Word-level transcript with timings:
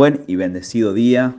Buen 0.00 0.24
y 0.26 0.36
bendecido 0.36 0.94
día. 0.94 1.36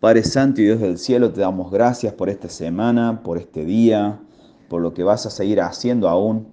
Padre 0.00 0.22
Santo 0.24 0.62
y 0.62 0.64
Dios 0.64 0.80
del 0.80 0.96
cielo, 0.96 1.34
te 1.34 1.42
damos 1.42 1.70
gracias 1.70 2.14
por 2.14 2.30
esta 2.30 2.48
semana, 2.48 3.22
por 3.22 3.36
este 3.36 3.66
día, 3.66 4.22
por 4.70 4.80
lo 4.80 4.94
que 4.94 5.02
vas 5.02 5.26
a 5.26 5.30
seguir 5.30 5.60
haciendo 5.60 6.08
aún 6.08 6.48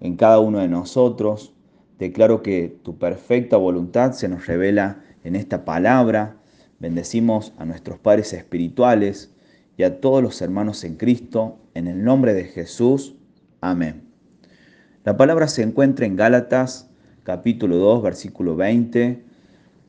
en 0.00 0.16
cada 0.16 0.40
uno 0.40 0.58
de 0.58 0.66
nosotros. 0.66 1.54
Declaro 2.00 2.42
que 2.42 2.80
tu 2.82 2.98
perfecta 2.98 3.56
voluntad 3.58 4.10
se 4.10 4.28
nos 4.28 4.48
revela 4.48 5.04
en 5.22 5.36
esta 5.36 5.64
palabra. 5.64 6.38
Bendecimos 6.80 7.52
a 7.56 7.64
nuestros 7.64 8.00
padres 8.00 8.32
espirituales 8.32 9.32
y 9.76 9.84
a 9.84 10.00
todos 10.00 10.20
los 10.20 10.42
hermanos 10.42 10.82
en 10.82 10.96
Cristo, 10.96 11.58
en 11.74 11.86
el 11.86 12.02
nombre 12.02 12.34
de 12.34 12.46
Jesús. 12.46 13.14
Amén. 13.60 14.02
La 15.04 15.16
palabra 15.16 15.46
se 15.46 15.62
encuentra 15.62 16.06
en 16.06 16.16
Gálatas 16.16 16.90
capítulo 17.22 17.76
2, 17.76 18.02
versículo 18.02 18.56
20 18.56 19.32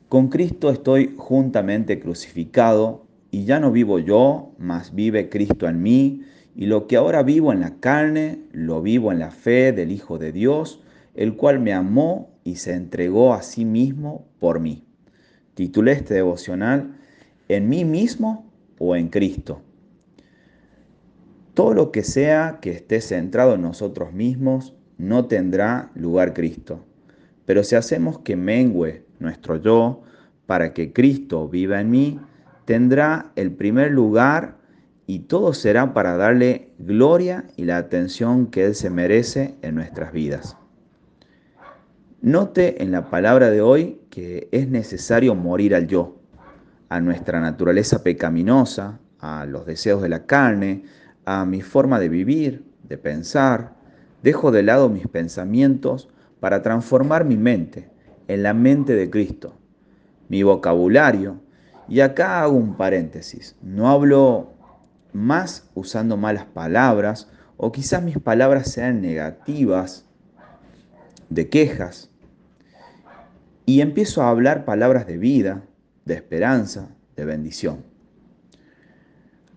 con 0.08 0.28
Cristo 0.28 0.70
estoy 0.70 1.14
juntamente 1.16 1.98
crucificado, 1.98 3.06
y 3.30 3.44
ya 3.44 3.60
no 3.60 3.72
vivo 3.72 3.98
yo, 3.98 4.52
mas 4.58 4.94
vive 4.94 5.28
Cristo 5.28 5.68
en 5.68 5.82
mí, 5.82 6.22
y 6.54 6.66
lo 6.66 6.86
que 6.86 6.96
ahora 6.96 7.22
vivo 7.22 7.52
en 7.52 7.60
la 7.60 7.80
carne, 7.80 8.40
lo 8.52 8.80
vivo 8.82 9.12
en 9.12 9.18
la 9.18 9.30
fe 9.30 9.72
del 9.72 9.92
Hijo 9.92 10.18
de 10.18 10.32
Dios, 10.32 10.82
el 11.14 11.36
cual 11.36 11.60
me 11.60 11.72
amó 11.72 12.30
y 12.44 12.56
se 12.56 12.74
entregó 12.74 13.34
a 13.34 13.42
sí 13.42 13.64
mismo 13.64 14.26
por 14.38 14.60
mí. 14.60 14.84
Titulé 15.54 15.92
este 15.92 16.14
devocional 16.14 16.96
¿En 17.48 17.68
mí 17.68 17.84
mismo 17.84 18.50
o 18.78 18.96
en 18.96 19.08
Cristo? 19.08 19.62
Todo 21.54 21.74
lo 21.74 21.92
que 21.92 22.02
sea 22.02 22.58
que 22.60 22.72
esté 22.72 23.00
centrado 23.00 23.54
en 23.54 23.62
nosotros 23.62 24.12
mismos 24.12 24.74
no 24.98 25.26
tendrá 25.26 25.90
lugar 25.94 26.34
Cristo. 26.34 26.84
Pero 27.44 27.62
si 27.62 27.76
hacemos 27.76 28.18
que 28.18 28.34
mengue 28.34 29.05
nuestro 29.18 29.56
yo, 29.56 30.02
para 30.46 30.72
que 30.72 30.92
Cristo 30.92 31.48
viva 31.48 31.80
en 31.80 31.90
mí, 31.90 32.20
tendrá 32.64 33.32
el 33.36 33.52
primer 33.52 33.92
lugar 33.92 34.56
y 35.06 35.20
todo 35.20 35.54
será 35.54 35.94
para 35.94 36.16
darle 36.16 36.70
gloria 36.78 37.44
y 37.56 37.64
la 37.64 37.76
atención 37.76 38.46
que 38.46 38.64
Él 38.66 38.74
se 38.74 38.90
merece 38.90 39.54
en 39.62 39.74
nuestras 39.74 40.12
vidas. 40.12 40.56
Note 42.22 42.82
en 42.82 42.90
la 42.90 43.10
palabra 43.10 43.50
de 43.50 43.60
hoy 43.60 44.00
que 44.10 44.48
es 44.50 44.68
necesario 44.68 45.34
morir 45.34 45.74
al 45.74 45.86
yo, 45.86 46.16
a 46.88 47.00
nuestra 47.00 47.40
naturaleza 47.40 48.02
pecaminosa, 48.02 48.98
a 49.20 49.46
los 49.46 49.66
deseos 49.66 50.02
de 50.02 50.08
la 50.08 50.26
carne, 50.26 50.84
a 51.24 51.44
mi 51.44 51.60
forma 51.60 52.00
de 52.00 52.08
vivir, 52.08 52.64
de 52.84 52.98
pensar. 52.98 53.74
Dejo 54.22 54.50
de 54.50 54.62
lado 54.62 54.88
mis 54.88 55.06
pensamientos 55.06 56.08
para 56.40 56.62
transformar 56.62 57.24
mi 57.24 57.36
mente 57.36 57.95
en 58.28 58.42
la 58.42 58.54
mente 58.54 58.94
de 58.94 59.10
Cristo, 59.10 59.54
mi 60.28 60.42
vocabulario. 60.42 61.40
Y 61.88 62.00
acá 62.00 62.42
hago 62.42 62.56
un 62.56 62.76
paréntesis. 62.76 63.56
No 63.62 63.88
hablo 63.88 64.54
más 65.12 65.70
usando 65.74 66.16
malas 66.16 66.44
palabras 66.46 67.28
o 67.56 67.72
quizás 67.72 68.02
mis 68.02 68.18
palabras 68.18 68.70
sean 68.70 69.00
negativas, 69.00 70.04
de 71.28 71.48
quejas. 71.48 72.10
Y 73.64 73.80
empiezo 73.80 74.22
a 74.22 74.28
hablar 74.28 74.64
palabras 74.64 75.06
de 75.06 75.18
vida, 75.18 75.62
de 76.04 76.14
esperanza, 76.14 76.88
de 77.16 77.24
bendición. 77.24 77.84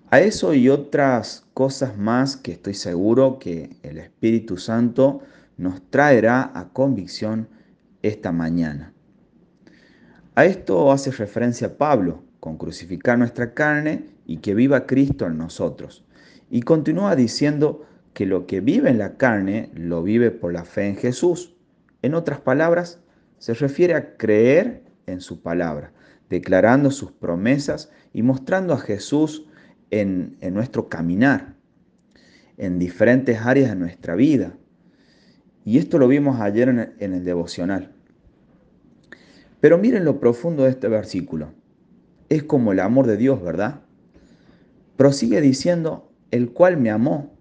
A 0.10 0.20
eso 0.20 0.56
y 0.56 0.70
otras 0.70 1.46
cosas 1.54 1.96
más 1.98 2.36
que 2.36 2.54
estoy 2.54 2.74
seguro 2.74 3.38
que 3.38 3.78
el 3.84 4.00
Espíritu 4.00 4.58
Santo 4.58 5.22
nos 5.58 5.88
traerá 5.92 6.52
a 6.56 6.70
convicción 6.70 7.48
esta 8.02 8.32
mañana. 8.32 8.94
A 10.36 10.46
esto 10.46 10.92
hace 10.92 11.12
referencia 11.12 11.78
Pablo, 11.78 12.24
con 12.40 12.58
crucificar 12.58 13.18
nuestra 13.18 13.54
carne 13.54 14.06
y 14.26 14.38
que 14.38 14.56
viva 14.56 14.86
Cristo 14.86 15.26
en 15.26 15.38
nosotros. 15.38 16.06
Y 16.50 16.62
continúa 16.62 17.16
diciendo 17.16 17.86
que 18.14 18.26
lo 18.26 18.48
que 18.48 18.62
vive 18.62 18.90
en 18.90 18.98
la 18.98 19.18
carne 19.18 19.72
lo 19.74 20.04
vive 20.04 20.32
por 20.32 20.54
la 20.54 20.64
fe 20.64 20.88
en 20.88 20.96
Jesús. 20.96 21.56
En 22.02 22.14
otras 22.14 22.40
palabras, 22.40 23.00
se 23.38 23.54
refiere 23.54 23.96
a 23.96 24.18
creer 24.18 24.84
en 25.06 25.22
su 25.22 25.42
palabra, 25.42 25.94
declarando 26.30 26.92
sus 26.92 27.12
promesas 27.12 27.92
y 28.14 28.24
mostrando 28.24 28.74
a 28.74 28.78
Jesús 28.78 29.48
en, 29.92 30.38
nuestro 30.54 30.90
caminar, 30.90 31.56
en 32.58 32.80
diferentes 32.80 33.40
áreas 33.42 33.72
de 33.72 33.76
nuestra 33.76 34.16
vida. 34.16 34.58
Y 35.66 35.78
esto 35.78 35.98
lo 35.98 36.08
vimos 36.08 36.40
ayer 36.40 36.70
en 36.70 37.14
el, 37.14 37.24
devocional. 37.24 37.92
Pero 39.60 39.78
miren 39.78 40.06
lo 40.06 40.20
profundo 40.20 40.64
de 40.64 40.72
este 40.72 40.88
versículo. 40.88 41.52
Es 42.30 42.44
como 42.44 42.72
el 42.72 42.80
amor 42.80 43.08
de 43.08 43.18
Dios, 43.18 43.42
¿verdad? 43.42 43.82
Prosigue 44.96 45.42
diciendo, 45.42 46.12
el 46.32 46.52
cual 46.52 46.78
me 46.78 46.92
amó 46.92 47.34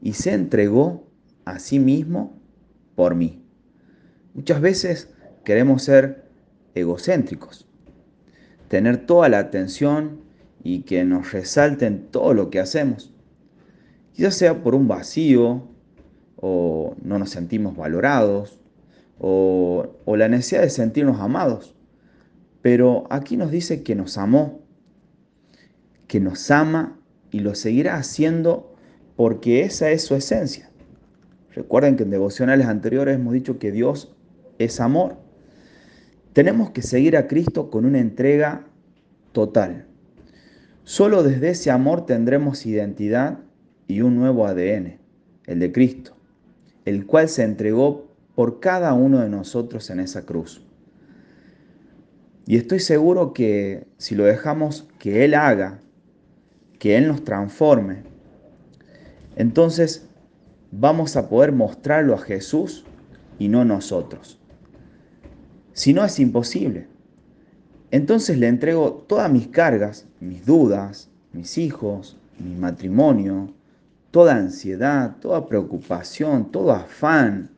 y 0.00 0.12
se 0.12 0.32
entregó 0.32 1.06
a 1.44 1.58
sí 1.58 1.78
mismo 1.78 2.38
por 2.94 3.14
mí. 3.14 3.42
Muchas 4.34 4.60
veces 4.60 5.10
queremos 5.44 5.82
ser 5.82 6.24
egocéntricos, 6.74 7.66
tener 8.68 9.06
toda 9.06 9.28
la 9.28 9.38
atención 9.38 10.20
y 10.62 10.82
que 10.82 11.04
nos 11.04 11.32
resalten 11.32 12.08
todo 12.10 12.34
lo 12.34 12.50
que 12.50 12.60
hacemos, 12.60 13.12
ya 14.14 14.30
sea 14.30 14.62
por 14.62 14.74
un 14.74 14.88
vacío 14.88 15.68
o 16.36 16.94
no 17.02 17.18
nos 17.18 17.30
sentimos 17.30 17.76
valorados, 17.76 18.60
o, 19.18 19.88
la 20.06 20.28
necesidad 20.28 20.62
de 20.62 20.70
sentirnos 20.70 21.20
amados. 21.20 21.74
Pero 22.62 23.06
aquí 23.10 23.36
nos 23.36 23.50
dice 23.50 23.82
que 23.82 23.94
nos 23.94 24.18
amó, 24.18 24.60
que 26.06 26.20
nos 26.20 26.50
ama 26.50 26.98
y 27.30 27.40
lo 27.40 27.54
seguirá 27.54 27.96
haciendo 27.96 28.74
porque 29.16 29.62
esa 29.62 29.90
es 29.90 30.02
su 30.02 30.14
esencia. 30.14 30.70
Recuerden 31.54 31.96
que 31.96 32.02
en 32.02 32.10
devocionales 32.10 32.66
anteriores 32.66 33.14
hemos 33.14 33.32
dicho 33.32 33.58
que 33.58 33.72
Dios 33.72 34.14
es 34.58 34.80
amor. 34.80 35.16
Tenemos 36.32 36.70
que 36.70 36.82
seguir 36.82 37.16
a 37.16 37.28
Cristo 37.28 37.70
con 37.70 37.86
una 37.86 37.98
entrega 37.98 38.66
total. 39.32 39.86
Solo 40.84 41.22
desde 41.22 41.50
ese 41.50 41.70
amor 41.70 42.04
tendremos 42.04 42.66
identidad 42.66 43.38
y 43.88 44.02
un 44.02 44.16
nuevo 44.16 44.46
ADN, 44.46 44.98
el 45.46 45.60
de 45.60 45.72
Cristo 45.72 46.15
el 46.86 47.04
cual 47.04 47.28
se 47.28 47.42
entregó 47.42 48.06
por 48.34 48.60
cada 48.60 48.94
uno 48.94 49.20
de 49.20 49.28
nosotros 49.28 49.90
en 49.90 50.00
esa 50.00 50.24
cruz. 50.24 50.62
Y 52.46 52.56
estoy 52.56 52.80
seguro 52.80 53.34
que 53.34 53.86
si 53.98 54.14
lo 54.14 54.24
dejamos 54.24 54.88
que 54.98 55.24
Él 55.24 55.34
haga, 55.34 55.80
que 56.78 56.96
Él 56.96 57.08
nos 57.08 57.24
transforme, 57.24 58.04
entonces 59.34 60.08
vamos 60.70 61.16
a 61.16 61.28
poder 61.28 61.52
mostrarlo 61.52 62.14
a 62.14 62.18
Jesús 62.18 62.84
y 63.38 63.48
no 63.48 63.64
nosotros. 63.64 64.38
Si 65.72 65.92
no 65.92 66.04
es 66.04 66.18
imposible, 66.20 66.86
entonces 67.90 68.38
le 68.38 68.46
entrego 68.46 68.92
todas 68.92 69.30
mis 69.30 69.48
cargas, 69.48 70.06
mis 70.20 70.46
dudas, 70.46 71.10
mis 71.32 71.58
hijos, 71.58 72.16
mi 72.38 72.54
matrimonio, 72.54 73.52
toda 74.16 74.34
ansiedad, 74.34 75.16
toda 75.20 75.46
preocupación, 75.46 76.50
todo 76.50 76.72
afán. 76.72 77.50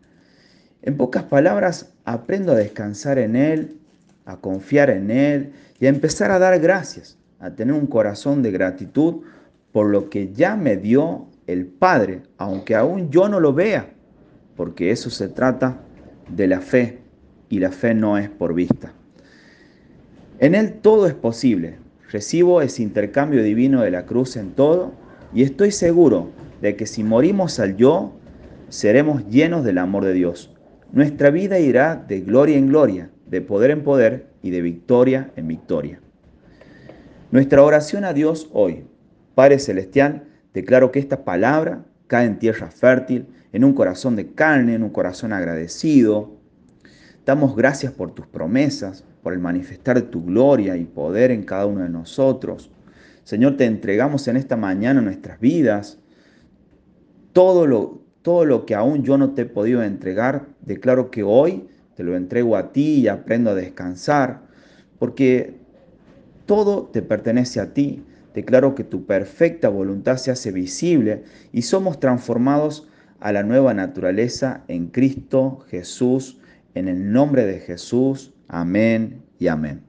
En 0.82 0.96
pocas 0.96 1.22
palabras, 1.22 1.92
aprendo 2.04 2.50
a 2.50 2.56
descansar 2.56 3.20
en 3.20 3.36
Él, 3.36 3.76
a 4.24 4.38
confiar 4.38 4.90
en 4.90 5.12
Él 5.12 5.52
y 5.78 5.86
a 5.86 5.90
empezar 5.90 6.32
a 6.32 6.40
dar 6.40 6.58
gracias, 6.58 7.16
a 7.38 7.50
tener 7.50 7.74
un 7.74 7.86
corazón 7.86 8.42
de 8.42 8.50
gratitud 8.50 9.22
por 9.70 9.86
lo 9.86 10.10
que 10.10 10.32
ya 10.32 10.56
me 10.56 10.76
dio 10.76 11.28
el 11.46 11.64
Padre, 11.64 12.22
aunque 12.38 12.74
aún 12.74 13.08
yo 13.08 13.28
no 13.28 13.38
lo 13.38 13.52
vea, 13.52 13.90
porque 14.56 14.90
eso 14.90 15.10
se 15.10 15.28
trata 15.28 15.78
de 16.28 16.48
la 16.48 16.60
fe 16.60 16.98
y 17.48 17.60
la 17.60 17.70
fe 17.70 17.94
no 17.94 18.18
es 18.18 18.30
por 18.30 18.52
vista. 18.52 18.92
En 20.40 20.56
Él 20.56 20.80
todo 20.82 21.06
es 21.06 21.14
posible. 21.14 21.76
Recibo 22.10 22.62
ese 22.62 22.82
intercambio 22.82 23.44
divino 23.44 23.82
de 23.82 23.92
la 23.92 24.06
cruz 24.06 24.36
en 24.36 24.50
todo 24.50 24.90
y 25.32 25.44
estoy 25.44 25.70
seguro 25.70 26.32
de 26.60 26.76
que 26.76 26.86
si 26.86 27.04
morimos 27.04 27.60
al 27.60 27.76
yo, 27.76 28.18
seremos 28.68 29.26
llenos 29.28 29.64
del 29.64 29.78
amor 29.78 30.04
de 30.04 30.12
Dios. 30.12 30.54
Nuestra 30.92 31.30
vida 31.30 31.58
irá 31.58 31.96
de 31.96 32.20
gloria 32.20 32.56
en 32.56 32.68
gloria, 32.68 33.10
de 33.26 33.40
poder 33.40 33.70
en 33.70 33.82
poder 33.82 34.26
y 34.42 34.50
de 34.50 34.62
victoria 34.62 35.30
en 35.36 35.48
victoria. 35.48 36.00
Nuestra 37.30 37.62
oración 37.62 38.04
a 38.04 38.14
Dios 38.14 38.48
hoy, 38.52 38.84
Padre 39.34 39.58
Celestial, 39.58 40.24
declaro 40.54 40.90
que 40.90 40.98
esta 40.98 41.24
palabra 41.24 41.84
cae 42.06 42.26
en 42.26 42.38
tierra 42.38 42.70
fértil, 42.70 43.26
en 43.52 43.64
un 43.64 43.74
corazón 43.74 44.16
de 44.16 44.32
carne, 44.32 44.74
en 44.74 44.82
un 44.82 44.90
corazón 44.90 45.32
agradecido. 45.32 46.38
Damos 47.26 47.54
gracias 47.54 47.92
por 47.92 48.12
tus 48.12 48.26
promesas, 48.26 49.04
por 49.22 49.32
el 49.34 49.38
manifestar 49.38 50.00
tu 50.00 50.24
gloria 50.24 50.76
y 50.76 50.84
poder 50.84 51.30
en 51.30 51.42
cada 51.42 51.66
uno 51.66 51.82
de 51.82 51.90
nosotros. 51.90 52.70
Señor, 53.24 53.58
te 53.58 53.66
entregamos 53.66 54.26
en 54.28 54.38
esta 54.38 54.56
mañana 54.56 55.02
nuestras 55.02 55.38
vidas, 55.38 55.98
todo 57.32 57.66
lo, 57.66 58.02
todo 58.22 58.44
lo 58.44 58.66
que 58.66 58.74
aún 58.74 59.02
yo 59.02 59.18
no 59.18 59.30
te 59.30 59.42
he 59.42 59.46
podido 59.46 59.82
entregar, 59.82 60.46
declaro 60.62 61.10
que 61.10 61.22
hoy 61.22 61.68
te 61.94 62.04
lo 62.04 62.16
entrego 62.16 62.56
a 62.56 62.72
ti 62.72 63.00
y 63.00 63.08
aprendo 63.08 63.50
a 63.50 63.54
descansar. 63.54 64.46
porque 64.98 65.54
todo 66.46 66.84
te 66.92 67.02
pertenece 67.02 67.60
a 67.60 67.74
ti. 67.74 68.04
Declaro 68.34 68.74
que 68.74 68.84
tu 68.84 69.04
perfecta 69.04 69.68
voluntad 69.68 70.16
se 70.16 70.30
hace 70.30 70.50
visible 70.50 71.24
y 71.52 71.62
somos 71.62 72.00
transformados 72.00 72.88
a 73.20 73.32
la 73.32 73.42
nueva 73.42 73.74
naturaleza 73.74 74.64
en 74.68 74.86
Cristo 74.86 75.64
Jesús, 75.68 76.38
en 76.74 76.88
el 76.88 77.12
nombre 77.12 77.46
de 77.46 77.60
Jesús. 77.60 78.32
Amén 78.48 79.22
y 79.38 79.48
amén. 79.48 79.87